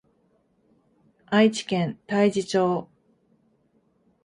[1.27, 2.89] 愛知県大治町